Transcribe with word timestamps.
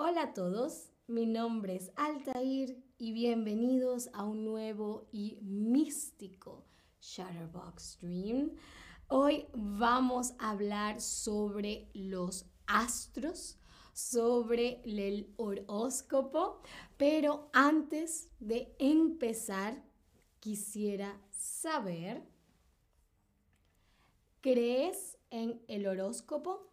Hola 0.00 0.22
a 0.22 0.32
todos, 0.32 0.92
mi 1.08 1.26
nombre 1.26 1.74
es 1.74 1.90
Altair 1.96 2.80
y 2.98 3.10
bienvenidos 3.10 4.08
a 4.12 4.22
un 4.22 4.44
nuevo 4.44 5.08
y 5.10 5.40
místico 5.42 6.64
Shutterbox 7.00 7.94
Stream. 7.94 8.52
Hoy 9.08 9.48
vamos 9.52 10.34
a 10.38 10.50
hablar 10.50 11.00
sobre 11.00 11.90
los 11.94 12.46
astros, 12.68 13.58
sobre 13.92 14.82
el 14.84 15.34
horóscopo, 15.36 16.62
pero 16.96 17.50
antes 17.52 18.30
de 18.38 18.76
empezar 18.78 19.82
quisiera 20.38 21.20
saber, 21.30 22.22
¿crees 24.40 25.18
en 25.30 25.60
el 25.66 25.88
horóscopo? 25.88 26.72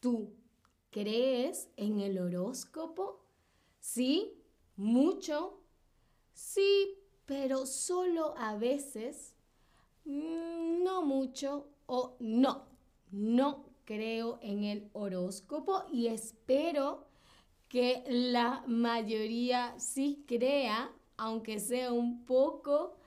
¿Tú 0.00 0.34
¿Crees 0.94 1.68
en 1.76 1.98
el 1.98 2.20
horóscopo? 2.20 3.26
Sí, 3.80 4.32
mucho. 4.76 5.60
Sí, 6.32 6.96
pero 7.26 7.66
solo 7.66 8.32
a 8.38 8.54
veces. 8.54 9.34
Mm, 10.04 10.84
no 10.84 11.02
mucho 11.04 11.66
o 11.86 12.16
no. 12.20 12.68
No 13.10 13.64
creo 13.84 14.38
en 14.40 14.62
el 14.62 14.88
horóscopo 14.92 15.82
y 15.92 16.06
espero 16.06 17.08
que 17.68 18.04
la 18.06 18.62
mayoría 18.68 19.74
sí 19.80 20.24
crea, 20.28 20.92
aunque 21.16 21.58
sea 21.58 21.90
un 21.90 22.24
poco, 22.24 22.98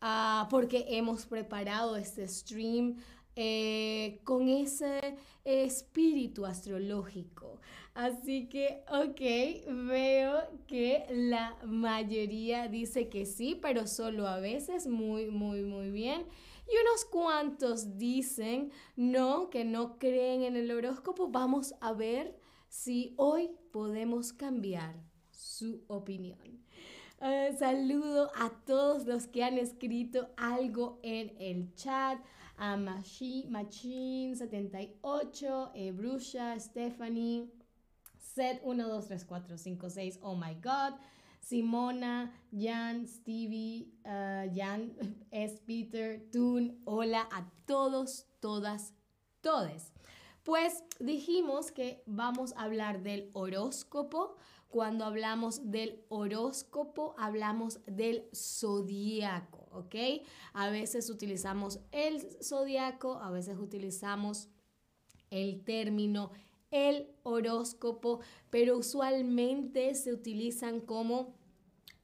ah, 0.00 0.48
porque 0.50 0.86
hemos 0.88 1.24
preparado 1.24 1.94
este 1.94 2.26
stream 2.26 2.96
eh, 3.40 4.18
con 4.24 4.48
ese 4.48 5.14
espíritu 5.44 6.44
astrológico. 6.44 7.60
Así 7.94 8.48
que, 8.48 8.82
ok, 8.90 9.76
veo 9.86 10.42
que 10.66 11.04
la 11.08 11.56
mayoría 11.64 12.66
dice 12.66 13.08
que 13.08 13.26
sí, 13.26 13.56
pero 13.62 13.86
solo 13.86 14.26
a 14.26 14.40
veces, 14.40 14.88
muy, 14.88 15.30
muy, 15.30 15.62
muy 15.62 15.92
bien. 15.92 16.26
Y 16.66 16.72
unos 16.82 17.04
cuantos 17.04 17.96
dicen 17.96 18.72
no, 18.96 19.50
que 19.50 19.64
no 19.64 20.00
creen 20.00 20.42
en 20.42 20.56
el 20.56 20.72
horóscopo. 20.72 21.28
Vamos 21.28 21.76
a 21.80 21.92
ver 21.92 22.36
si 22.68 23.14
hoy 23.18 23.50
podemos 23.70 24.32
cambiar 24.32 24.96
su 25.30 25.84
opinión. 25.86 26.58
Eh, 27.20 27.54
saludo 27.56 28.32
a 28.34 28.50
todos 28.66 29.06
los 29.06 29.28
que 29.28 29.44
han 29.44 29.58
escrito 29.58 30.28
algo 30.36 30.98
en 31.04 31.32
el 31.38 31.72
chat 31.76 32.18
a 32.58 32.76
Machine 32.76 34.34
78, 34.34 35.70
eh, 35.74 36.58
Stephanie, 36.58 37.48
Set 38.18 38.60
1, 38.62 38.76
2, 38.76 39.06
3, 39.08 39.24
4, 39.24 39.56
5, 39.56 39.90
6, 39.90 40.18
Oh 40.22 40.34
My 40.34 40.54
God, 40.60 40.94
Simona, 41.40 42.30
Jan, 42.52 43.06
Stevie, 43.06 43.88
uh, 44.04 44.46
Jan, 44.54 44.90
S. 45.32 45.60
Peter, 45.66 46.20
Toon, 46.30 46.78
hola 46.84 47.26
a 47.32 47.44
todos, 47.66 48.26
todas, 48.40 48.92
todes. 49.40 49.92
Pues 50.44 50.82
dijimos 50.98 51.70
que 51.72 52.02
vamos 52.06 52.54
a 52.56 52.64
hablar 52.64 53.02
del 53.02 53.30
horóscopo. 53.34 54.36
Cuando 54.68 55.04
hablamos 55.04 55.70
del 55.70 56.04
horóscopo, 56.08 57.14
hablamos 57.18 57.80
del 57.86 58.28
zodíaco. 58.34 59.68
¿ok? 59.72 59.94
A 60.52 60.70
veces 60.70 61.10
utilizamos 61.10 61.80
el 61.92 62.20
zodiaco, 62.42 63.14
a 63.14 63.30
veces 63.30 63.58
utilizamos 63.58 64.48
el 65.30 65.62
término 65.64 66.30
el 66.70 67.08
horóscopo, 67.22 68.20
pero 68.50 68.76
usualmente 68.76 69.94
se 69.94 70.12
utilizan 70.12 70.80
como 70.80 71.34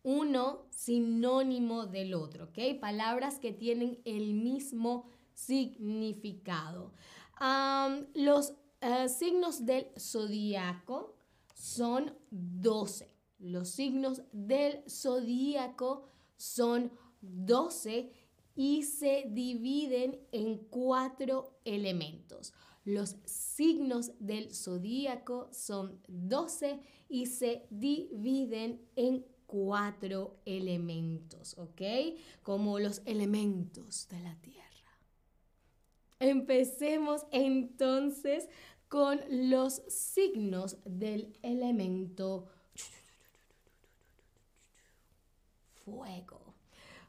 uno 0.02 0.66
sinónimo 0.70 1.86
del 1.86 2.14
otro, 2.14 2.44
¿ok? 2.44 2.80
Palabras 2.80 3.38
que 3.38 3.52
tienen 3.52 4.00
el 4.04 4.34
mismo 4.34 5.06
significado. 5.34 6.92
los 8.14 8.54
eh, 8.80 9.08
signos 9.08 9.66
del 9.66 9.88
zodíaco 9.98 11.13
son 11.54 12.14
12. 12.30 13.10
Los 13.38 13.70
signos 13.70 14.22
del 14.32 14.82
zodíaco 14.88 16.08
son 16.36 16.92
12 17.20 18.12
y 18.54 18.82
se 18.82 19.24
dividen 19.28 20.20
en 20.32 20.58
cuatro 20.58 21.58
elementos. 21.64 22.52
Los 22.84 23.16
signos 23.24 24.12
del 24.18 24.54
zodíaco 24.54 25.48
son 25.52 26.00
12 26.06 26.80
y 27.08 27.26
se 27.26 27.66
dividen 27.70 28.86
en 28.94 29.24
cuatro 29.46 30.40
elementos, 30.44 31.56
¿ok? 31.58 31.82
Como 32.42 32.78
los 32.78 33.02
elementos 33.06 34.08
de 34.08 34.20
la 34.20 34.38
tierra. 34.40 34.64
Empecemos 36.20 37.26
entonces 37.32 38.48
con 38.94 39.18
los 39.28 39.82
signos 39.88 40.76
del 40.84 41.36
elemento 41.42 42.46
fuego. 45.84 46.54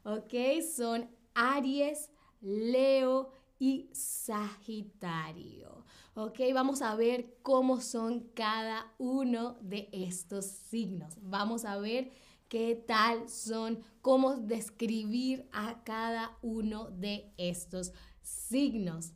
¿ok? 0.04 0.34
Son 0.76 1.08
Aries, 1.36 2.10
Leo 2.42 3.30
y 3.60 3.88
Sagitario. 3.94 5.86
¿Ok? 6.16 6.40
Vamos 6.56 6.82
a 6.82 6.96
ver 6.96 7.38
cómo 7.44 7.80
son 7.80 8.32
cada 8.34 8.92
uno 8.98 9.56
de 9.62 9.88
estos 9.92 10.48
signos. 10.48 11.14
Vamos 11.22 11.66
a 11.66 11.78
ver 11.78 12.10
qué 12.50 12.84
tal 12.88 13.30
son, 13.30 13.84
cómo 14.02 14.38
describir 14.38 15.48
a 15.52 15.84
cada 15.84 16.36
uno 16.42 16.90
de 16.90 17.32
estos 17.38 17.94
signos. 18.24 19.14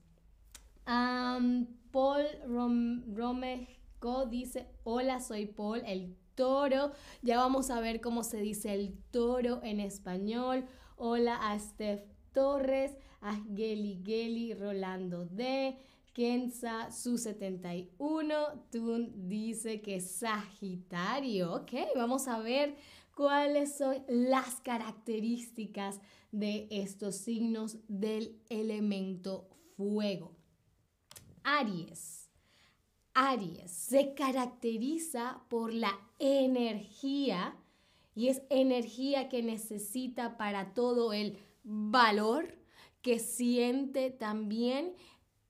Paul 1.91 2.25
Romejo 2.47 4.25
dice, 4.29 4.67
hola, 4.83 5.19
soy 5.19 5.47
Paul, 5.47 5.81
el 5.85 6.15
toro. 6.35 6.91
Ya 7.21 7.37
vamos 7.37 7.69
a 7.69 7.81
ver 7.81 7.99
cómo 7.99 8.23
se 8.23 8.39
dice 8.39 8.73
el 8.73 8.97
toro 9.11 9.59
en 9.63 9.79
español. 9.79 10.65
Hola 10.97 11.35
a 11.35 11.57
Steph 11.57 12.03
Torres, 12.31 12.95
a 13.21 13.35
Geli 13.55 14.01
Geli 14.05 14.53
Rolando 14.53 15.25
D. 15.25 15.77
Kenza 16.13 16.91
su 16.91 17.17
71, 17.17 18.35
Tun 18.71 19.29
dice 19.29 19.81
que 19.81 20.01
Sagitario. 20.01 21.53
Ok, 21.53 21.71
vamos 21.95 22.27
a 22.27 22.39
ver 22.39 22.75
cuáles 23.15 23.77
son 23.77 24.03
las 24.07 24.59
características 24.61 26.01
de 26.31 26.67
estos 26.71 27.15
signos 27.15 27.77
del 27.87 28.41
elemento 28.49 29.49
fuego. 29.77 30.38
Aries. 31.43 32.29
Aries 33.13 33.71
se 33.71 34.13
caracteriza 34.13 35.41
por 35.49 35.73
la 35.73 35.99
energía 36.19 37.57
y 38.15 38.27
es 38.27 38.41
energía 38.49 39.29
que 39.29 39.43
necesita 39.43 40.37
para 40.37 40.73
todo 40.73 41.13
el 41.13 41.37
valor 41.63 42.57
que 43.01 43.19
siente 43.19 44.11
también 44.11 44.93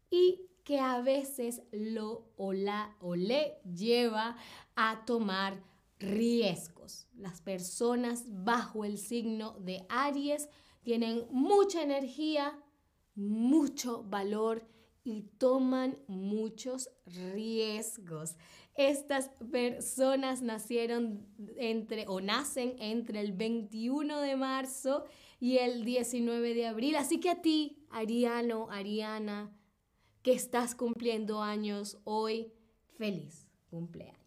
y 0.10 0.42
que 0.64 0.80
a 0.80 1.02
veces 1.02 1.64
lo 1.72 2.32
o 2.38 2.54
la 2.54 2.96
o 3.00 3.16
le 3.16 3.60
lleva 3.64 4.38
a 4.76 5.04
tomar 5.06 5.64
riesgos. 5.98 7.08
Las 7.16 7.42
personas 7.42 8.26
bajo 8.28 8.86
el 8.86 8.98
signo 8.98 9.54
de 9.60 9.86
Aries 9.90 10.48
tienen 10.84 11.26
mucha 11.32 11.82
energía, 11.82 12.58
mucho 13.16 14.04
valor 14.04 14.68
y 15.10 15.24
toman 15.38 15.98
muchos 16.08 16.90
riesgos. 17.06 18.36
Estas 18.76 19.30
personas 19.52 20.42
nacieron 20.42 21.26
entre 21.58 22.06
o 22.08 22.22
nacen 22.22 22.76
entre 22.80 23.20
el 23.20 23.34
21 23.34 24.22
de 24.22 24.36
marzo 24.36 25.06
y 25.40 25.58
el 25.58 25.84
19 25.84 26.54
de 26.54 26.68
abril. 26.68 26.96
Así 26.96 27.20
que 27.20 27.30
a 27.30 27.42
ti, 27.42 27.86
Ariano, 27.90 28.70
Ariana, 28.70 29.52
que 30.22 30.34
estás 30.34 30.76
cumpliendo 30.76 31.42
años 31.42 31.98
hoy, 32.04 32.54
feliz 32.98 33.48
cumpleaños. 33.70 34.20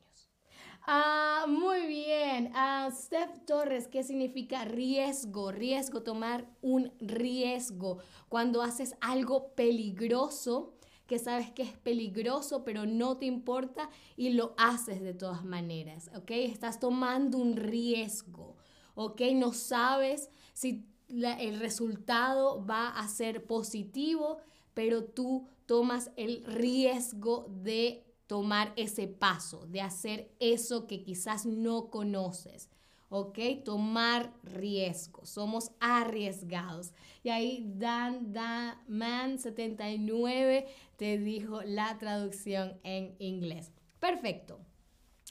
Ah, 0.84 1.46
muy 1.48 1.86
bien. 1.86 2.50
Ah, 2.54 2.90
Steph 2.92 3.44
Torres, 3.46 3.86
¿qué 3.86 4.02
significa 4.02 4.64
riesgo? 4.64 5.52
Riesgo, 5.52 6.02
tomar 6.02 6.48
un 6.60 6.92
riesgo. 6.98 7.98
Cuando 8.28 8.62
haces 8.62 8.96
algo 9.00 9.54
peligroso, 9.54 10.71
sabes 11.18 11.50
que 11.50 11.62
es 11.62 11.72
peligroso, 11.72 12.64
pero 12.64 12.86
no 12.86 13.16
te 13.16 13.26
importa 13.26 13.90
y 14.16 14.30
lo 14.30 14.54
haces 14.56 15.00
de 15.00 15.14
todas 15.14 15.44
maneras, 15.44 16.10
¿ok? 16.14 16.30
Estás 16.30 16.80
tomando 16.80 17.38
un 17.38 17.56
riesgo, 17.56 18.56
¿ok? 18.94 19.20
No 19.34 19.52
sabes 19.52 20.30
si 20.52 20.86
el 21.08 21.58
resultado 21.58 22.64
va 22.64 22.88
a 22.88 23.06
ser 23.08 23.46
positivo, 23.46 24.38
pero 24.74 25.04
tú 25.04 25.46
tomas 25.66 26.10
el 26.16 26.44
riesgo 26.44 27.46
de 27.62 28.04
tomar 28.26 28.72
ese 28.76 29.08
paso, 29.08 29.66
de 29.66 29.82
hacer 29.82 30.32
eso 30.40 30.86
que 30.86 31.02
quizás 31.02 31.44
no 31.44 31.90
conoces. 31.90 32.70
¿Ok? 33.12 33.38
Tomar 33.62 34.32
riesgos, 34.42 35.28
somos 35.28 35.70
arriesgados. 35.80 36.94
Y 37.22 37.28
ahí 37.28 37.70
Dan, 37.76 38.32
Dan 38.32 38.78
Man 38.88 39.38
79 39.38 40.66
te 40.96 41.18
dijo 41.18 41.62
la 41.62 41.98
traducción 41.98 42.80
en 42.82 43.14
inglés. 43.18 43.70
Perfecto. 44.00 44.60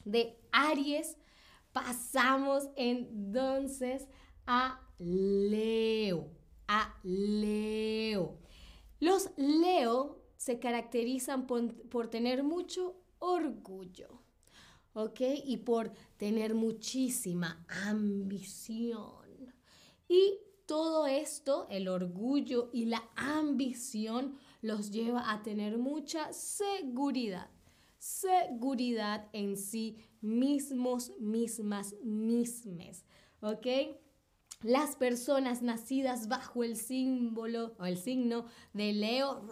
De 0.05 0.37
Aries 0.51 1.17
pasamos 1.71 2.69
entonces 2.75 4.07
a 4.45 4.79
Leo, 4.99 6.29
a 6.67 6.93
Leo. 7.01 8.37
Los 8.99 9.31
Leo 9.37 10.21
se 10.37 10.59
caracterizan 10.59 11.47
por, 11.47 12.07
tener 12.09 12.43
mucho 12.43 12.95
orgullo, 13.17 14.20
¿ok? 14.93 15.21
Y 15.45 15.57
por 15.57 15.91
tener 16.17 16.55
muchísima 16.55 17.65
ambición. 17.87 19.53
Y 20.07 20.39
todo 20.65 21.07
esto, 21.07 21.67
el 21.69 21.87
orgullo 21.87 22.69
y 22.73 22.85
la 22.85 23.03
ambición, 23.15 24.37
los 24.61 24.91
lleva 24.91 25.31
a 25.31 25.41
tener 25.43 25.77
mucha 25.77 26.31
seguridad. 26.33 27.49
Seguridad 27.97 29.29
en 29.33 29.57
sí 29.57 29.97
mismos, 30.21 31.11
mismas, 31.19 31.95
mismes. 32.03 33.05
¿Ok? 33.41 33.67
Las 34.63 34.95
personas 34.95 35.61
nacidas 35.63 36.27
bajo 36.27 36.63
el 36.63 36.77
símbolo 36.77 37.75
o 37.79 37.85
el 37.85 37.97
signo 37.97 38.45
de 38.73 38.93
Leo, 38.93 39.47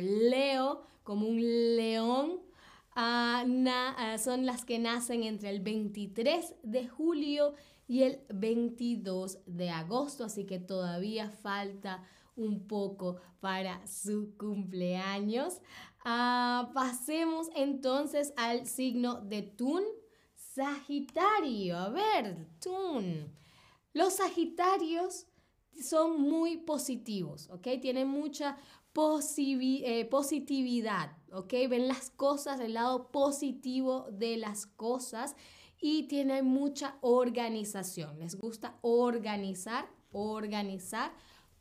Leo 0.00 0.86
como 1.02 1.26
un 1.28 1.40
león, 1.76 2.40
ah, 3.00 3.94
ah, 3.96 4.18
son 4.18 4.46
las 4.46 4.64
que 4.64 4.78
nacen 4.78 5.22
entre 5.22 5.50
el 5.50 5.60
23 5.60 6.54
de 6.62 6.88
julio 6.88 7.54
y 7.88 8.02
el 8.02 8.20
22 8.28 9.40
de 9.46 9.70
agosto, 9.70 10.24
así 10.24 10.44
que 10.44 10.58
todavía 10.58 11.30
falta 11.30 12.04
un 12.36 12.66
poco 12.66 13.16
para 13.40 13.86
su 13.86 14.36
cumpleaños. 14.36 15.60
Ah, 16.04 16.70
pasemos 16.74 17.48
entonces 17.54 18.32
al 18.36 18.66
signo 18.66 19.20
de 19.20 19.42
Tun, 19.42 19.82
Sagitario. 20.34 21.76
A 21.78 21.88
ver, 21.88 22.48
Tun. 22.60 23.34
Los 23.92 24.14
Sagitarios 24.14 25.26
son 25.82 26.20
muy 26.20 26.58
positivos, 26.58 27.48
¿ok? 27.50 27.66
Tienen 27.80 28.08
mucha 28.08 28.56
eh, 28.94 30.04
positividad, 30.10 31.16
¿ok? 31.32 31.52
Ven 31.68 31.88
las 31.88 32.10
cosas, 32.10 32.60
el 32.60 32.74
lado 32.74 33.10
positivo 33.10 34.06
de 34.10 34.36
las 34.36 34.66
cosas 34.66 35.36
y 35.80 36.04
tienen 36.08 36.44
mucha 36.44 36.96
organización. 37.00 38.18
Les 38.18 38.36
gusta 38.36 38.76
organizar, 38.82 39.88
organizar 40.12 41.12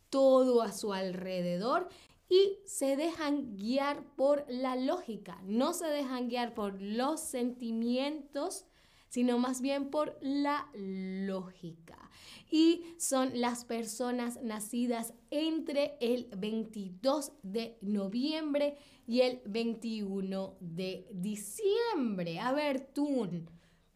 todo 0.10 0.62
a 0.62 0.72
su 0.72 0.92
alrededor 0.94 1.88
y 2.30 2.58
se 2.66 2.96
dejan 2.96 3.58
guiar 3.58 4.04
por 4.16 4.46
la 4.48 4.76
lógica, 4.76 5.42
no 5.46 5.74
se 5.74 5.88
dejan 5.88 6.30
guiar 6.30 6.54
por 6.54 6.82
los 6.82 7.20
sentimientos, 7.20 8.66
sino 9.10 9.38
más 9.38 9.62
bien 9.62 9.90
por 9.90 10.18
la 10.22 10.70
lógica. 10.74 12.10
Y 12.50 12.84
son 12.98 13.32
las 13.40 13.66
personas 13.66 14.42
nacidas 14.42 15.14
entre 15.30 15.98
el 16.00 16.30
22 16.38 17.34
de 17.44 17.78
noviembre 17.82 18.78
y 19.06 19.22
el 19.22 19.42
21 19.46 20.58
de 20.60 21.08
diciembre. 21.12 22.40
A 22.40 22.54
ver, 22.54 22.92
tú, 22.94 23.30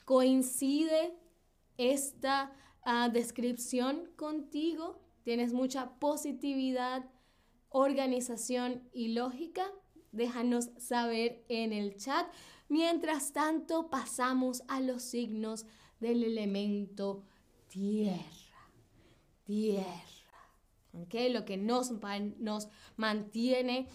¿coincide 0.06 1.16
esta 1.78 2.54
ah, 2.84 3.10
descripción 3.10 4.10
contigo? 4.16 5.00
¿Tienes 5.24 5.54
mucha 5.54 5.98
positividad? 6.00 7.06
organización 7.74 8.88
y 8.94 9.10
lógica? 9.10 9.70
Déjanos 10.12 10.70
saber 10.78 11.44
en 11.50 11.74
el 11.74 11.98
chat. 11.98 12.26
Mientras 12.74 13.34
tanto, 13.34 13.92
pasamos 13.92 14.64
a 14.68 14.82
los 14.82 15.04
signos 15.04 15.68
del 16.00 16.24
elemento 16.24 17.24
tierra. 17.68 18.18
Tierra. 19.44 19.94
¿Ok? 20.94 21.14
Lo 21.30 21.46
que 21.46 21.56
nos, 21.56 21.92
nos 22.40 22.70
mantiene 22.98 23.90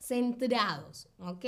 centrados. 0.00 1.06
¿Ok? 1.20 1.44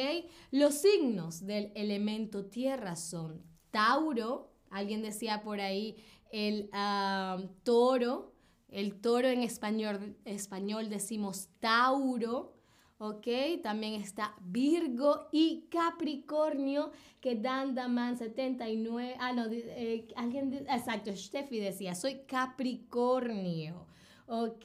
Los 0.53 0.75
signos 0.75 1.45
del 1.45 1.73
elemento 1.75 2.45
tierra 2.45 2.95
son 2.95 3.43
Tauro. 3.73 4.53
Alguien 4.71 5.03
decía 5.03 5.43
por 5.43 5.61
ahí 5.61 5.97
el 6.31 6.71
ah, 6.73 7.43
toro, 7.65 8.37
el 8.69 9.01
toro 9.01 9.27
en 9.27 9.43
español, 9.43 10.17
español 10.25 10.91
decimos 10.91 11.49
Tauro, 11.59 12.56
¿ok? 12.99 13.27
También 13.63 13.95
está 13.95 14.35
Virgo 14.41 15.29
y 15.33 15.67
Capricornio, 15.71 16.93
que 17.21 17.37
Dandaman 17.37 18.17
79, 18.17 19.17
ah, 19.19 19.33
no, 19.33 19.47
eh, 19.51 20.09
alguien, 20.17 20.67
exacto, 20.69 21.15
Steffi 21.15 21.59
decía, 21.59 21.95
soy 21.95 22.23
Capricornio. 22.27 23.87
Ok, 24.29 24.65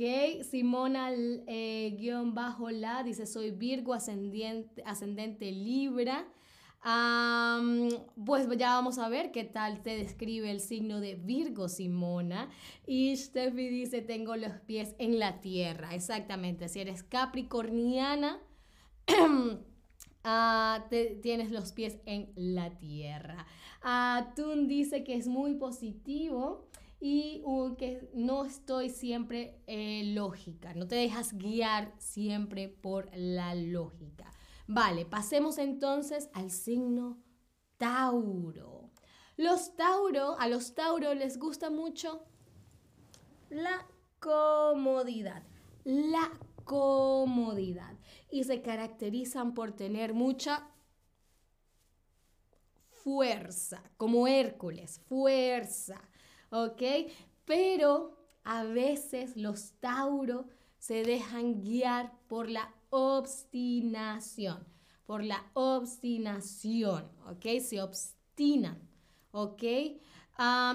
Simona 0.50 1.12
eh, 1.13 1.95
guion 2.00 2.33
bajo 2.33 2.72
la 2.72 3.04
dice 3.04 3.28
soy 3.28 3.51
Virgo 3.51 3.94
ascendente, 3.94 4.81
ascendente 4.86 5.51
Libra 5.51 6.25
pues 6.83 8.48
ya 8.57 8.74
vamos 8.74 8.98
a 8.98 9.07
ver 9.10 9.31
qué 9.31 9.44
tal 9.44 9.83
te 9.83 9.95
describe 9.95 10.50
el 10.50 10.60
signo 10.60 11.00
de 11.00 11.16
Virgo, 11.16 11.69
Simona. 11.69 12.50
Y 12.88 13.16
Steffi 13.16 13.68
dice, 13.69 14.01
tengo 14.01 14.36
los 14.36 14.54
pies 14.62 14.95
en 14.98 15.19
la 15.19 15.42
tierra. 15.42 15.94
Exactamente, 15.94 16.69
si 16.69 16.80
eres 16.80 17.04
capricorniana, 17.04 18.39
ah, 20.24 20.86
tienes 21.22 21.51
los 21.51 21.72
pies 21.72 21.98
en 22.06 22.31
la 22.36 22.78
tierra. 22.78 23.45
Uh, 23.83 24.33
Tun 24.36 24.68
dice 24.68 25.04
que 25.04 25.16
es 25.16 25.28
muy 25.28 25.56
positivo 25.56 26.68
y 27.00 27.44
que 27.80 28.07
no 28.13 28.45
estoy 28.45 28.89
siempre 28.89 29.60
eh, 29.66 30.04
lógica, 30.13 30.76
no 30.76 30.88
te 30.88 30.95
dejas 30.95 31.33
guiar 31.33 31.92
siempre 31.97 32.69
por 32.69 33.09
la 33.16 33.56
lógica. 33.56 34.31
Vale, 34.73 35.06
pasemos 35.06 35.57
entonces 35.57 36.30
al 36.31 36.49
signo 36.49 37.21
Tauro. 37.75 38.90
Los 39.35 39.75
Tauro, 39.75 40.40
a 40.40 40.47
los 40.47 40.75
Tauro 40.75 41.13
les 41.13 41.37
gusta 41.37 41.69
mucho 41.69 42.23
la 43.49 43.85
comodidad, 44.21 45.44
la 45.83 46.31
comodidad 46.63 47.99
y 48.30 48.45
se 48.45 48.61
caracterizan 48.61 49.54
por 49.54 49.73
tener 49.73 50.13
mucha 50.13 50.69
fuerza, 52.92 53.83
como 53.97 54.25
Hércules, 54.25 55.01
fuerza, 55.09 56.01
¿ok? 56.49 56.81
Pero 57.44 58.16
a 58.45 58.63
veces 58.63 59.35
los 59.35 59.73
Tauro 59.81 60.47
se 60.81 61.04
dejan 61.04 61.61
guiar 61.61 62.11
por 62.28 62.50
la 62.50 62.73
obstinación, 62.90 64.66
por 65.06 65.23
la 65.23 65.45
obstinación, 65.54 67.07
¿ok? 67.28 67.61
Se 67.61 67.83
obstinan, 67.83 68.81
¿ok? 69.31 69.64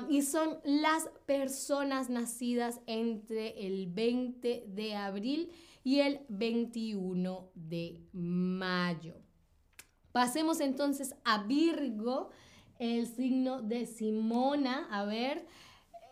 y 0.08 0.22
son 0.22 0.58
las 0.62 1.08
personas 1.26 2.08
nacidas 2.08 2.80
entre 2.86 3.66
el 3.66 3.88
20 3.88 4.66
de 4.68 4.94
abril 4.94 5.50
y 5.82 5.98
el 5.98 6.20
21 6.28 7.50
de 7.54 8.00
mayo. 8.12 9.16
Pasemos 10.12 10.60
entonces 10.60 11.16
a 11.25 11.42
Virgo, 11.42 12.30
el 12.78 13.08
signo 13.08 13.60
de 13.60 13.86
Simona. 13.86 14.86
A 14.88 15.04
ver, 15.04 15.48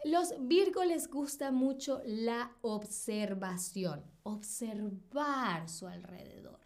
los 0.05 0.35
Virgo 0.41 0.85
les 0.85 1.09
gusta 1.09 1.51
mucho 1.51 2.03
la 2.05 2.57
observación, 2.63 4.03
observar 4.23 5.69
su 5.69 5.87
alrededor. 5.87 6.61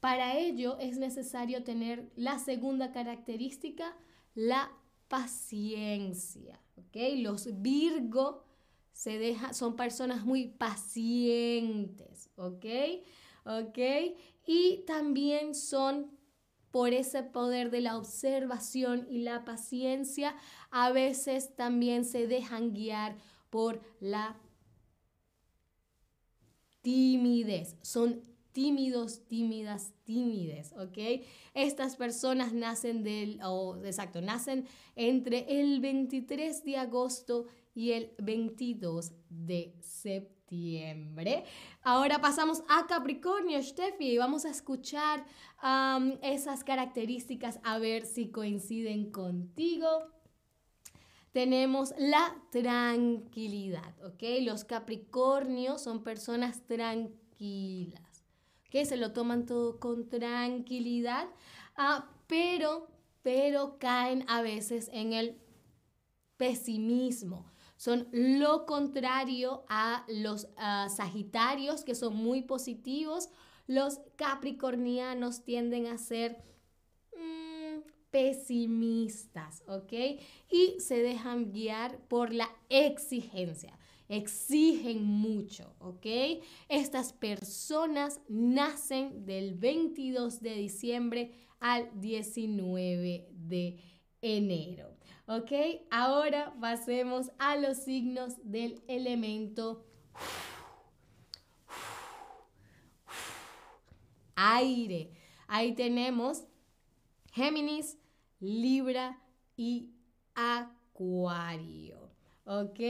Para 0.00 0.36
ello 0.38 0.78
es 0.78 0.98
necesario 0.98 1.64
tener 1.64 2.10
la 2.14 2.38
segunda 2.38 2.92
característica, 2.92 3.96
la 4.34 4.70
paciencia. 5.08 6.60
Los 7.16 7.60
Virgo 7.62 8.44
se 8.92 9.36
son 9.52 9.76
personas 9.76 10.24
muy 10.24 10.48
pacientes. 10.48 12.30
Y 14.46 14.84
también 14.86 15.54
son 15.54 16.17
por 16.70 16.92
ese 16.92 17.22
poder 17.22 17.70
de 17.70 17.80
la 17.80 17.96
observación 17.96 19.06
y 19.10 19.20
la 19.20 19.44
paciencia, 19.44 20.34
a 20.70 20.90
veces 20.90 21.54
también 21.56 22.04
se 22.04 22.26
dejan 22.26 22.74
guiar 22.74 23.16
por 23.50 23.80
la 24.00 24.38
timidez. 26.82 27.76
Son 27.82 28.22
tímidos, 28.52 29.24
tímidas, 29.28 29.92
tímides. 30.04 30.74
Estas 31.54 31.96
personas 31.96 32.52
nacen 32.52 33.02
del, 33.02 33.40
o 33.44 33.76
exacto, 33.84 34.20
nacen 34.20 34.66
entre 34.96 35.60
el 35.60 35.80
23 35.80 36.64
de 36.64 36.76
agosto 36.76 37.46
y 37.74 37.92
el 37.92 38.10
22 38.18 39.12
de 39.28 39.74
septiembre. 39.80 40.37
Ahora 41.82 42.20
pasamos 42.20 42.62
a 42.68 42.86
Capricornio, 42.86 43.62
Steffi, 43.62 44.12
y 44.12 44.18
vamos 44.18 44.44
a 44.44 44.50
escuchar 44.50 45.24
esas 46.22 46.64
características 46.64 47.60
a 47.64 47.78
ver 47.78 48.06
si 48.06 48.30
coinciden 48.30 49.10
contigo 49.10 49.88
tenemos 51.32 51.94
la 51.98 52.34
tranquilidad, 52.50 53.94
¿ok? 54.04 54.22
Los 54.42 54.64
Capricornios 54.64 55.82
son 55.82 56.02
personas 56.02 56.66
tranquilas, 56.66 58.24
que 58.70 58.84
se 58.84 58.96
lo 58.96 59.12
toman 59.12 59.46
todo 59.46 59.78
con 59.78 60.08
tranquilidad, 60.08 61.28
ah, 61.76 62.10
pero, 62.26 62.88
pero 63.22 63.78
caen 63.78 64.24
a 64.28 64.42
veces 64.42 64.90
en 64.92 65.12
el 65.12 65.38
pesimismo. 66.36 67.46
Son 67.78 68.08
lo 68.12 68.66
contrario 68.66 69.64
a 69.70 70.04
los 70.08 70.48
ah, 70.58 70.88
Sagitarios, 70.94 71.82
que 71.82 71.94
son 71.94 72.14
muy 72.14 72.42
positivos. 72.42 73.30
Los 73.66 74.00
Capricornianos 74.16 75.44
tienden 75.44 75.86
a 75.86 75.96
ser 75.96 76.44
pesimistas, 78.10 79.62
¿ok? 79.66 79.92
Y 80.50 80.80
se 80.80 80.98
dejan 80.98 81.52
guiar 81.52 82.00
por 82.08 82.32
la 82.32 82.48
exigencia. 82.68 83.78
Exigen 84.08 85.04
mucho, 85.04 85.74
¿ok? 85.80 86.06
Estas 86.68 87.12
personas 87.12 88.20
nacen 88.28 89.26
del 89.26 89.54
22 89.54 90.40
de 90.40 90.54
diciembre 90.54 91.32
al 91.60 91.90
19 92.00 93.28
de 93.32 93.78
enero. 94.22 94.97
¿Ok? 95.28 95.52
Ahora 95.90 96.54
pasemos 96.58 97.30
a 97.38 97.56
los 97.56 97.76
signos 97.76 98.36
del 98.50 98.82
elemento 98.88 99.84
aire. 104.34 105.10
Ahí 105.46 105.74
tenemos 105.74 106.44
Géminis, 107.32 107.98
Libra 108.40 109.20
y 109.54 109.90
Acuario. 110.34 112.10
¿Ok? 112.44 112.80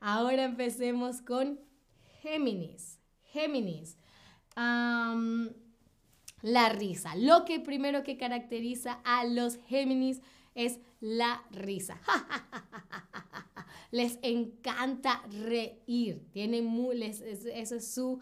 Ahora 0.00 0.42
empecemos 0.42 1.22
con 1.22 1.60
Géminis. 2.20 2.98
Géminis. 3.26 3.96
la 6.42 6.68
risa. 6.70 7.14
Lo 7.14 7.44
que 7.44 7.60
primero 7.60 8.02
que 8.02 8.16
caracteriza 8.16 9.00
a 9.04 9.24
los 9.24 9.58
Géminis 9.68 10.20
es 10.56 10.80
la 10.98 11.44
risa. 11.52 12.00
les 13.92 14.18
encanta 14.22 15.22
reír. 15.30 16.26
Tienen 16.32 16.64
muy, 16.66 17.00
eso 17.02 17.76
es 17.76 17.94
su 17.94 18.20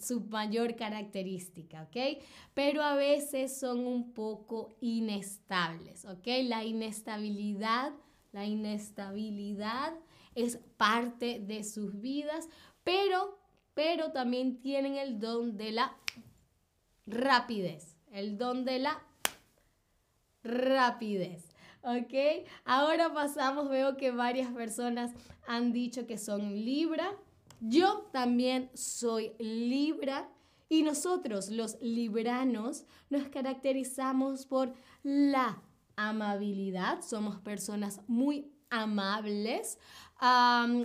su 0.00 0.26
mayor 0.28 0.74
característica, 0.74 1.82
¿ok? 1.84 2.22
Pero 2.54 2.82
a 2.82 2.96
veces 2.96 3.56
son 3.58 3.86
un 3.86 4.12
poco 4.12 4.76
inestables. 4.80 6.04
La 6.24 6.64
inestabilidad, 6.64 7.92
la 8.32 8.44
inestabilidad 8.44 9.94
es 10.34 10.58
parte 10.76 11.38
de 11.38 11.62
sus 11.62 12.00
vidas, 12.00 12.48
pero, 12.82 13.38
pero 13.74 14.10
también 14.10 14.60
tienen 14.60 14.96
el 14.96 15.20
don 15.20 15.56
de 15.56 15.72
la 15.72 15.96
rapidez, 17.06 17.96
el 18.10 18.36
don 18.36 18.64
de 18.64 18.80
la 18.80 19.02
rapidez. 20.44 21.48
¿Ok? 21.82 22.46
Ahora 22.64 23.12
pasamos, 23.12 23.68
veo 23.68 23.96
que 23.96 24.10
varias 24.10 24.52
personas 24.52 25.12
han 25.46 25.72
dicho 25.72 26.06
que 26.06 26.16
son 26.16 26.64
Libra. 26.64 27.12
Yo 27.60 28.08
también 28.12 28.70
soy 28.74 29.32
Libra 29.38 30.30
y 30.68 30.82
nosotros 30.82 31.50
los 31.50 31.80
libranos 31.80 32.84
nos 33.10 33.28
caracterizamos 33.28 34.46
por 34.46 34.74
la 35.02 35.62
amabilidad. 35.96 37.02
Somos 37.02 37.38
personas 37.40 38.00
muy 38.06 38.50
amables. 38.70 39.78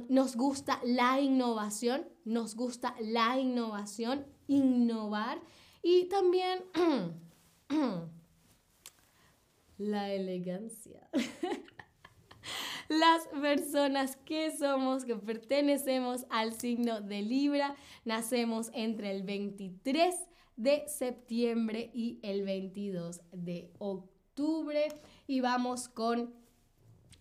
nos 0.09 0.35
gusta 0.35 0.79
la 0.83 1.19
innovación, 1.21 2.07
nos 2.25 2.55
gusta 2.55 2.95
la 2.99 3.39
innovación, 3.39 4.25
innovar 4.47 5.41
y 5.81 6.05
también 6.05 6.63
la 9.79 10.11
elegancia. 10.11 11.09
las 12.89 13.27
personas 13.27 14.17
que 14.17 14.55
somos, 14.55 15.05
que 15.05 15.15
pertenecemos 15.15 16.25
al 16.29 16.53
signo 16.53 17.01
de 17.01 17.21
Libra, 17.21 17.75
nacemos 18.05 18.69
entre 18.73 19.11
el 19.11 19.23
23 19.23 20.15
de 20.57 20.83
septiembre 20.87 21.89
y 21.93 22.19
el 22.21 22.43
22 22.43 23.21
de 23.31 23.71
octubre. 23.79 24.89
Y 25.25 25.39
vamos 25.39 25.87
con 25.87 26.33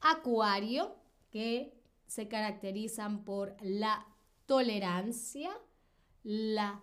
Acuario, 0.00 0.96
que 1.30 1.72
se 2.06 2.28
caracterizan 2.28 3.24
por 3.24 3.56
la 3.60 4.06
tolerancia, 4.46 5.50
la 6.24 6.82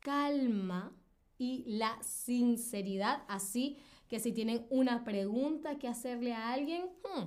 calma 0.00 0.92
y 1.36 1.64
la 1.66 2.02
sinceridad. 2.02 3.22
Así 3.28 3.78
que 4.08 4.20
si 4.20 4.32
tienen 4.32 4.66
una 4.70 5.04
pregunta 5.04 5.78
que 5.78 5.88
hacerle 5.88 6.32
a 6.32 6.52
alguien, 6.52 6.86
hmm, 7.04 7.24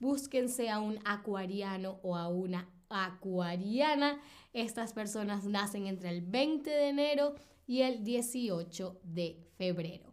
búsquense 0.00 0.70
a 0.70 0.80
un 0.80 0.98
acuariano 1.04 2.00
o 2.02 2.16
a 2.16 2.28
una 2.28 2.68
acuariana. 2.88 4.20
Estas 4.52 4.92
personas 4.92 5.44
nacen 5.44 5.86
entre 5.86 6.10
el 6.10 6.22
20 6.22 6.70
de 6.70 6.88
enero 6.88 7.34
y 7.66 7.82
el 7.82 8.02
18 8.02 9.00
de 9.02 9.46
febrero. 9.56 10.12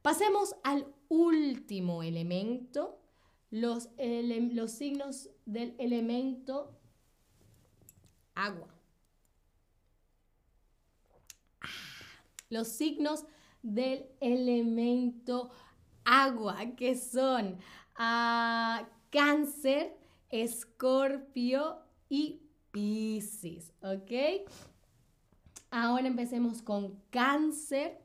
Pasemos 0.00 0.56
al 0.64 0.86
último 1.08 2.02
elemento, 2.02 2.98
los, 3.50 3.90
los 3.98 4.70
signos 4.72 5.30
del 5.44 5.74
elemento 5.78 6.78
agua. 8.34 8.74
Ah, 11.60 11.68
los 12.48 12.68
signos 12.68 13.26
del 13.62 14.06
elemento 14.20 15.50
agua, 16.04 16.74
que 16.76 16.96
son 16.96 17.58
ah, 17.96 18.88
Cáncer, 19.10 19.96
Escorpio 20.30 21.78
y 22.08 22.40
Piscis, 22.70 23.72
¿ok? 23.82 24.48
Ahora 25.70 26.06
empecemos 26.06 26.62
con 26.62 27.00
Cáncer. 27.10 27.98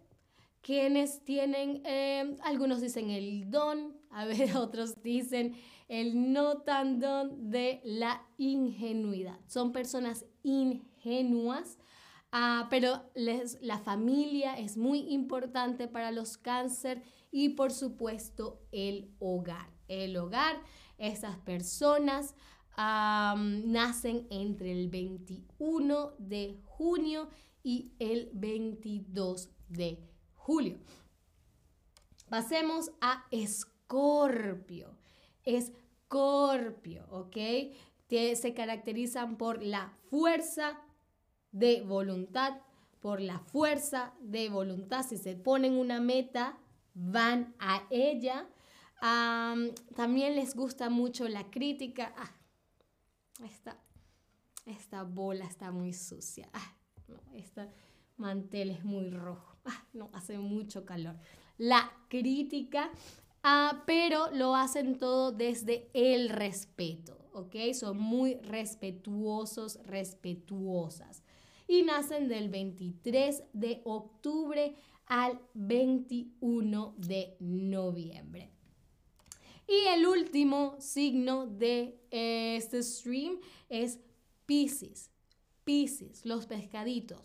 Quienes 0.62 1.24
tienen, 1.24 1.82
eh, 1.86 2.36
algunos 2.44 2.82
dicen 2.82 3.10
el 3.10 3.50
don, 3.50 3.96
a 4.10 4.26
ver, 4.26 4.56
otros 4.58 5.02
dicen 5.02 5.56
el 5.88 6.34
no 6.34 6.58
tan 6.58 7.00
don 7.00 7.50
de 7.50 7.82
la 7.84 8.26
ingenuidad. 8.38 9.40
Son 9.48 9.72
personas 9.72 10.26
ingenuas, 10.44 11.78
ah, 12.32 12.68
pero 12.70 13.10
les, 13.16 13.62
la 13.62 13.80
familia 13.80 14.58
es 14.58 14.78
muy 14.78 15.00
importante 15.12 15.88
para 15.88 16.12
los 16.12 16.38
cáncer 16.38 17.04
y 17.32 17.50
por 17.50 17.72
supuesto 17.72 18.62
el 18.72 19.12
hogar. 19.20 19.70
El 19.88 20.18
hogar 20.18 20.62
estas 20.98 21.38
personas 21.38 22.36
nacen 22.78 24.28
entre 24.30 24.72
el 24.72 24.90
21 24.90 26.12
de 26.20 26.60
junio 26.64 27.30
y 27.64 27.92
el 28.00 28.30
22 28.34 29.50
de 29.68 30.00
julio. 30.36 30.78
Pasemos 32.30 32.92
a 33.02 33.26
Escorpio. 33.32 34.96
Escorpio, 35.44 37.08
¿ok? 37.10 37.38
se 38.10 38.54
caracterizan 38.54 39.38
por 39.38 39.62
la 39.64 39.94
fuerza 40.10 40.80
de 41.52 41.82
voluntad, 41.82 42.62
por 43.00 43.22
la 43.22 43.40
fuerza 43.40 44.14
de 44.20 44.50
voluntad. 44.50 45.06
Si 45.08 45.18
se 45.18 45.36
ponen 45.36 45.74
una 45.74 46.00
meta, 46.00 46.58
van 46.94 47.56
a 47.60 47.84
ella 47.90 48.48
también 49.00 50.36
les 50.36 50.56
gusta 50.56 50.90
mucho 50.90 51.28
la 51.28 51.50
crítica. 51.50 52.14
Ah, 52.18 52.32
esta, 54.66 55.04
bola 55.04 55.46
está 55.46 55.72
muy 55.72 55.94
sucia. 55.94 56.50
Ah, 56.54 56.76
no, 57.08 57.20
este 57.34 57.70
mantel 58.18 58.72
es 58.72 58.84
muy 58.84 59.10
rojo. 59.10 59.58
Ah, 59.66 59.86
no, 59.94 60.10
hace 60.14 60.38
mucho 60.38 60.86
calor. 60.86 61.16
La 61.58 61.92
crítica, 62.10 62.92
pero 63.86 64.32
lo 64.32 64.56
hacen 64.56 64.98
todo 64.98 65.32
desde 65.32 65.90
el 65.94 66.30
respeto, 66.30 67.18
¿ok? 67.34 67.56
Son 67.74 67.98
muy 67.98 68.36
respetuosos, 68.36 69.80
respetuosas. 69.84 71.24
Y 71.68 71.84
nacen 71.84 72.28
del 72.28 72.50
23 72.50 73.44
de 73.54 73.82
octubre 73.84 74.76
al 75.06 75.40
21 75.54 76.96
de 76.98 77.36
noviembre. 77.40 78.52
Y 79.68 79.88
el 79.90 80.08
último 80.08 80.78
signo 80.80 81.46
de 81.46 82.00
este 82.10 82.82
stream 82.82 83.40
es 83.70 84.00
Pisces. 84.46 85.12
Pisces, 85.66 86.26
los 86.26 86.46
pescaditos. 86.46 87.22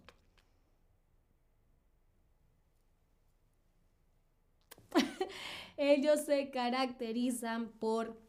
Ellos 5.76 6.20
se 6.20 6.50
caracterizan 6.50 7.68
por 7.78 8.20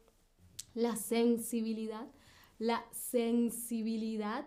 la 0.74 0.96
sensibilidad, 0.96 2.06
la 2.58 2.84
sensibilidad, 2.92 4.46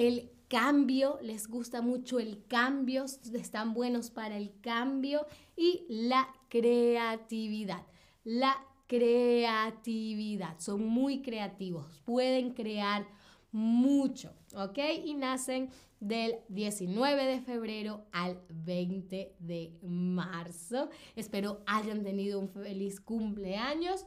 el 0.00 0.30
cambio, 0.48 1.18
les 1.20 1.46
gusta 1.46 1.82
mucho 1.82 2.18
el 2.18 2.46
cambio, 2.46 3.04
están 3.04 3.74
buenos 3.74 4.10
para 4.10 4.38
el 4.38 4.58
cambio 4.62 5.26
y 5.56 5.84
la 5.90 6.26
creatividad. 6.48 7.86
La 8.24 8.56
creatividad, 8.86 10.58
son 10.58 10.86
muy 10.86 11.20
creativos, 11.20 12.00
pueden 12.06 12.54
crear 12.54 13.06
mucho, 13.52 14.32
¿ok? 14.54 14.78
Y 15.04 15.14
nacen 15.14 15.68
del 16.00 16.36
19 16.48 17.26
de 17.26 17.40
febrero 17.42 18.06
al 18.10 18.40
20 18.48 19.34
de 19.38 19.78
marzo. 19.82 20.88
Espero 21.14 21.62
hayan 21.66 22.02
tenido 22.02 22.40
un 22.40 22.48
feliz 22.48 23.00
cumpleaños. 23.00 24.06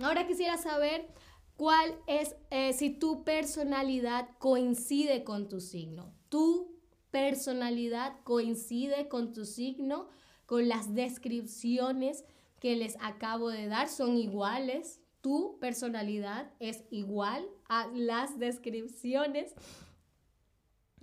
Ahora 0.00 0.26
quisiera 0.26 0.58
saber 0.58 1.08
cuál 1.58 1.92
es, 2.06 2.36
eh, 2.50 2.72
si 2.72 2.88
tu 2.90 3.24
personalidad 3.24 4.28
coincide 4.38 5.24
con 5.24 5.48
tu 5.48 5.60
signo. 5.60 6.14
Tu 6.28 6.80
personalidad 7.10 8.20
coincide 8.22 9.08
con 9.08 9.32
tu 9.32 9.44
signo, 9.44 10.08
con 10.46 10.68
las 10.68 10.94
descripciones 10.94 12.24
que 12.60 12.76
les 12.76 12.96
acabo 13.00 13.50
de 13.50 13.66
dar, 13.66 13.88
son 13.88 14.16
iguales. 14.16 15.00
Tu 15.20 15.58
personalidad 15.58 16.52
es 16.60 16.84
igual 16.90 17.44
a 17.68 17.88
las 17.88 18.38
descripciones. 18.38 19.52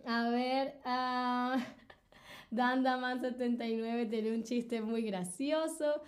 A 0.05 0.29
ver, 0.29 0.79
uh, 0.85 1.59
Dandaman 2.49 3.19
79 3.19 4.05
tiene 4.05 4.31
un 4.31 4.43
chiste 4.43 4.81
muy 4.81 5.01
gracioso. 5.01 6.01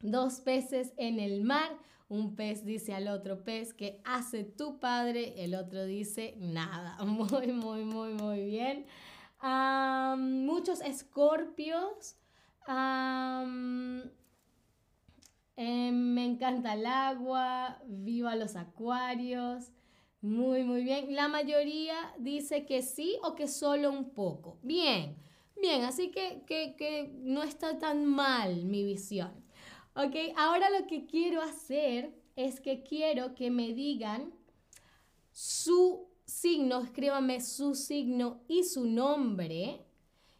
Dos 0.00 0.40
peces 0.40 0.92
en 0.96 1.20
el 1.20 1.44
mar. 1.44 1.70
Un 2.08 2.34
pez 2.34 2.64
dice 2.64 2.92
al 2.92 3.08
otro 3.08 3.44
pez 3.44 3.72
que 3.72 4.00
hace 4.04 4.42
tu 4.42 4.80
padre, 4.80 5.44
el 5.44 5.54
otro 5.54 5.84
dice 5.84 6.34
nada. 6.38 6.98
Muy, 7.04 7.52
muy, 7.52 7.84
muy, 7.84 8.14
muy 8.14 8.44
bien. 8.44 8.86
muchos 10.18 10.80
escorpios. 10.80 12.16
Em, 15.56 16.14
me 16.14 16.24
encanta 16.24 16.74
el 16.74 16.86
agua, 16.86 17.78
viva 17.86 18.34
los 18.34 18.56
acuarios. 18.56 19.70
Muy, 20.22 20.64
muy 20.64 20.82
bien. 20.84 21.14
La 21.14 21.28
mayoría 21.28 21.94
dice 22.18 22.66
que 22.66 22.82
sí 22.82 23.18
o 23.22 23.34
que 23.34 23.48
solo 23.48 23.90
un 23.90 24.10
poco. 24.10 24.58
Bien, 24.62 25.16
bien, 25.60 25.84
así 25.84 26.10
que, 26.10 26.42
que, 26.46 27.10
no 27.22 27.42
está 27.42 27.78
tan 27.78 28.04
mal 28.04 28.64
mi 28.64 28.84
visión. 28.84 29.32
Ok, 29.94 30.14
ahora 30.36 30.70
lo 30.70 30.86
que 30.86 31.06
quiero 31.06 31.42
hacer 31.42 32.14
es 32.36 32.60
que 32.60 32.82
quiero 32.82 33.34
que 33.34 33.50
me 33.50 33.74
digan 33.74 34.32
su 35.32 36.08
signo, 36.24 36.80
escríbame 36.80 37.40
su 37.40 37.74
signo 37.74 38.40
y 38.46 38.64
su 38.64 38.84
nombre 38.84 39.84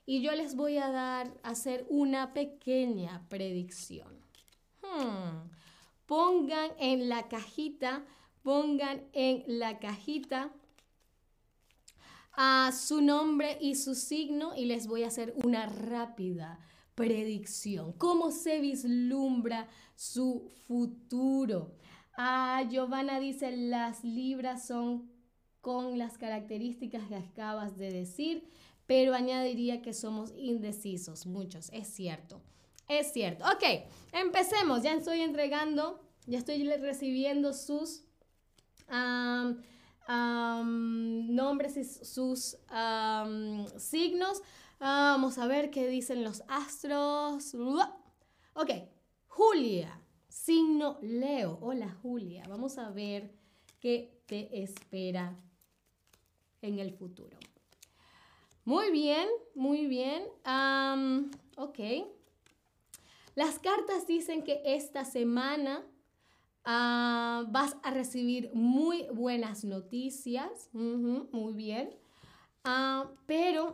y 0.06 0.22
yo 0.22 0.32
les 0.32 0.54
voy 0.54 0.78
a 0.78 0.90
dar, 0.90 1.32
hacer 1.42 1.86
una 1.88 2.32
pequeña 2.32 3.26
predicción. 3.28 4.20
Hmm. 4.82 5.50
Pongan 6.06 6.70
en 6.78 7.08
la 7.08 7.28
cajita, 7.28 8.04
pongan 8.42 9.02
en 9.12 9.44
la 9.46 9.78
cajita 9.78 10.52
a 12.32 12.72
su 12.72 13.02
nombre 13.02 13.58
y 13.60 13.74
su 13.74 13.94
signo 13.94 14.56
y 14.56 14.64
les 14.64 14.86
voy 14.86 15.04
a 15.04 15.08
hacer 15.08 15.34
una 15.44 15.66
rápida 15.66 16.58
predicción. 17.00 17.92
¿Cómo 17.94 18.30
se 18.30 18.60
vislumbra 18.60 19.68
su 19.96 20.50
futuro? 20.66 21.74
Ah, 22.16 22.62
Giovanna 22.68 23.18
dice, 23.18 23.56
las 23.56 24.04
libras 24.04 24.66
son 24.66 25.10
con 25.62 25.96
las 25.96 26.18
características 26.18 27.08
que 27.08 27.16
acabas 27.16 27.78
de 27.78 27.90
decir, 27.90 28.44
pero 28.86 29.14
añadiría 29.14 29.80
que 29.80 29.94
somos 29.94 30.32
indecisos, 30.36 31.26
muchos, 31.26 31.70
es 31.72 31.88
cierto. 31.88 32.42
Es 32.88 33.12
cierto. 33.12 33.44
Ok, 33.46 33.64
empecemos. 34.12 34.82
Ya 34.82 34.92
estoy 34.94 35.20
entregando, 35.20 36.00
ya 36.26 36.38
estoy 36.38 36.62
recibiendo 36.64 37.54
sus 37.54 38.04
nombres 40.08 41.76
y 41.76 41.84
sus 41.84 42.58
signos. 43.78 44.42
Vamos 44.80 45.38
a 45.38 45.46
ver 45.46 45.70
qué 45.70 45.86
dicen 45.86 46.24
los 46.24 46.42
astros. 46.48 47.54
Ok, 48.54 48.70
Julia, 49.28 50.00
signo 50.28 50.98
Leo. 51.02 51.58
Hola 51.60 51.90
Julia, 52.02 52.44
vamos 52.48 52.78
a 52.78 52.90
ver 52.90 53.30
qué 53.78 54.22
te 54.26 54.62
espera 54.62 55.36
en 56.62 56.78
el 56.78 56.92
futuro. 56.92 57.36
Muy 58.64 58.90
bien, 58.90 59.28
muy 59.54 59.86
bien. 59.86 60.24
ok. 61.56 61.78
Las 63.34 63.58
cartas 63.58 64.06
dicen 64.06 64.42
que 64.42 64.60
esta 64.64 65.04
semana 65.04 65.84
ah, 66.64 67.44
vas 67.48 67.76
a 67.82 67.90
recibir 67.90 68.50
muy 68.54 69.06
buenas 69.12 69.64
noticias. 69.64 70.68
muy 70.72 71.52
bien. 71.54 71.90
Ah, 72.64 73.10
pero 73.26 73.72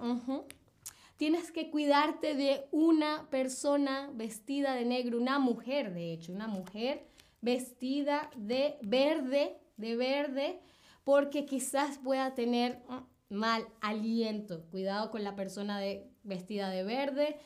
tienes 1.16 1.50
que 1.50 1.70
cuidarte 1.70 2.34
de 2.34 2.66
una 2.70 3.28
persona 3.30 4.10
vestida 4.14 4.74
de 4.74 4.84
negro, 4.84 5.18
una 5.18 5.38
mujer, 5.38 5.92
de 5.92 6.12
hecho, 6.12 6.32
una 6.32 6.46
mujer 6.48 7.06
vestida 7.40 8.30
de 8.36 8.78
verde, 8.82 9.58
de 9.76 9.96
verde, 9.96 10.60
porque 11.04 11.46
quizás 11.46 11.98
pueda 11.98 12.34
tener 12.34 12.82
mm, 12.88 13.34
mal 13.34 13.66
aliento. 13.80 14.64
Cuidado 14.70 15.10
con 15.10 15.24
la 15.24 15.36
persona 15.36 15.78
de, 15.78 16.10
vestida 16.22 16.70
de 16.70 16.82
verde 16.84 17.38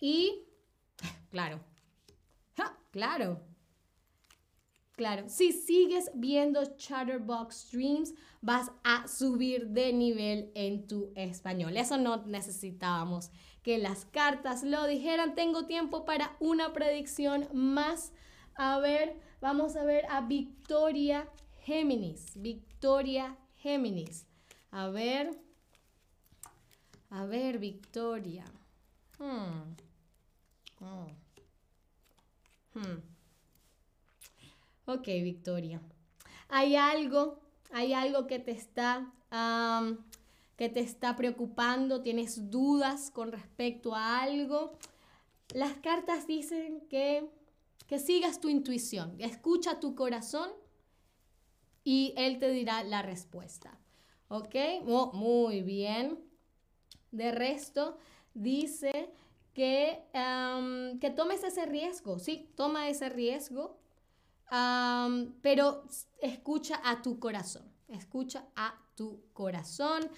y 0.00 0.44
Claro. 1.30 1.60
Claro. 2.90 3.40
Claro, 4.96 5.28
si 5.28 5.50
sigues 5.50 6.10
viendo 6.14 6.76
Chatterbox 6.76 7.56
Streams, 7.66 8.14
vas 8.40 8.70
a 8.84 9.08
subir 9.08 9.68
de 9.68 9.92
nivel 9.92 10.52
en 10.54 10.86
tu 10.86 11.12
español. 11.16 11.76
Eso 11.76 11.98
no 11.98 12.24
necesitábamos 12.26 13.32
que 13.64 13.78
las 13.78 14.04
cartas 14.04 14.62
lo 14.62 14.86
dijeran. 14.86 15.34
Tengo 15.34 15.66
tiempo 15.66 16.04
para 16.04 16.36
una 16.38 16.72
predicción 16.72 17.48
más. 17.52 18.12
A 18.54 18.78
ver, 18.78 19.18
vamos 19.40 19.74
a 19.74 19.84
ver 19.84 20.04
a 20.10 20.20
Victoria 20.20 21.28
Géminis. 21.64 22.32
Victoria 22.36 23.36
Géminis. 23.56 24.26
A 24.70 24.90
ver. 24.90 25.30
A 27.10 27.24
ver, 27.24 27.58
Victoria. 27.58 28.44
Hmm. 29.18 29.74
Oh. 30.80 31.08
Hmm. 32.74 33.13
Ok, 34.86 35.06
Victoria. 35.06 35.80
Hay 36.48 36.76
algo, 36.76 37.40
hay 37.72 37.94
algo 37.94 38.26
que 38.26 38.38
te 38.38 38.50
está, 38.50 39.12
que 40.56 40.68
te 40.68 40.80
está 40.80 41.16
preocupando, 41.16 42.02
tienes 42.02 42.50
dudas 42.50 43.10
con 43.10 43.32
respecto 43.32 43.94
a 43.94 44.20
algo. 44.20 44.72
Las 45.54 45.72
cartas 45.78 46.26
dicen 46.26 46.82
que, 46.90 47.30
que 47.86 47.98
sigas 47.98 48.40
tu 48.40 48.48
intuición, 48.48 49.16
escucha 49.20 49.80
tu 49.80 49.94
corazón 49.94 50.50
y 51.82 52.12
él 52.16 52.38
te 52.38 52.50
dirá 52.50 52.82
la 52.84 53.02
respuesta. 53.02 53.78
¿Ok? 54.28 54.54
Oh, 54.86 55.12
muy 55.12 55.62
bien. 55.62 56.18
De 57.10 57.32
resto, 57.32 57.98
dice 58.34 59.10
que, 59.54 60.02
que 61.00 61.10
tomes 61.10 61.44
ese 61.44 61.64
riesgo, 61.64 62.18
sí, 62.18 62.50
toma 62.56 62.88
ese 62.88 63.08
riesgo, 63.08 63.78
pero 65.40 65.84
escucha 66.20 66.80
a 66.84 67.02
tu 67.02 67.18
corazón, 67.18 67.70
escucha 67.88 68.46
a 68.56 68.74
tu 68.94 69.22
corazón. 69.32 70.08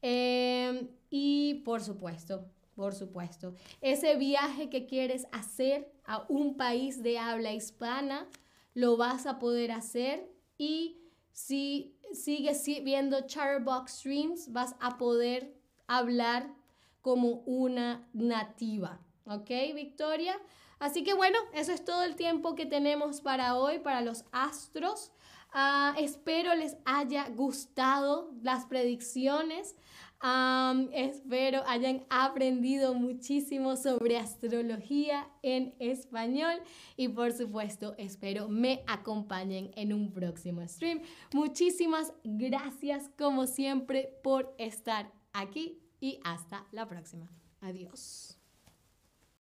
Em, 0.00 0.88
y 1.10 1.62
por 1.64 1.82
supuesto, 1.82 2.50
por 2.74 2.94
supuesto, 2.94 3.54
ese 3.80 4.16
viaje 4.16 4.70
que 4.70 4.86
quieres 4.86 5.26
hacer 5.30 5.92
a 6.04 6.24
un 6.28 6.56
país 6.56 7.02
de 7.02 7.18
habla 7.18 7.52
hispana, 7.52 8.28
lo 8.74 8.96
vas 8.96 9.26
a 9.26 9.38
poder 9.38 9.70
hacer 9.70 10.28
y 10.58 10.98
si 11.32 11.98
sigues 12.12 12.64
viendo 12.82 13.26
Charbox 13.26 13.92
Streams, 13.92 14.52
vas 14.52 14.74
a 14.80 14.96
poder 14.98 15.54
hablar 15.86 16.54
como 17.00 17.42
una 17.46 18.08
nativa. 18.12 19.00
¿Ok, 19.24 19.50
Victoria? 19.74 20.36
Así 20.82 21.04
que 21.04 21.14
bueno, 21.14 21.38
eso 21.54 21.70
es 21.70 21.84
todo 21.84 22.02
el 22.02 22.16
tiempo 22.16 22.56
que 22.56 22.66
tenemos 22.66 23.20
para 23.20 23.56
hoy, 23.56 23.78
para 23.78 24.00
los 24.00 24.24
astros. 24.32 25.12
Ah, 25.52 25.94
espero 25.96 26.56
les 26.56 26.76
haya 26.84 27.28
gustado 27.28 28.32
las 28.42 28.66
predicciones. 28.66 29.76
espero 30.92 31.62
hayan 31.68 32.04
aprendido 32.10 32.94
muchísimo 32.94 33.76
sobre 33.76 34.18
astrología 34.18 35.28
en 35.42 35.72
español 35.78 36.60
y 36.96 37.06
por 37.06 37.32
supuesto 37.32 37.94
espero 37.96 38.48
me 38.48 38.82
acompañen 38.88 39.70
en 39.76 39.92
un 39.92 40.12
próximo 40.12 40.66
stream. 40.66 41.00
Muchísimas 41.32 42.12
gracias 42.24 43.08
como 43.16 43.46
siempre 43.46 44.18
por 44.24 44.52
estar 44.58 45.12
aquí 45.32 45.78
y 46.00 46.18
hasta 46.24 46.66
la 46.72 46.88
próxima. 46.88 47.28
Adiós. 47.60 48.41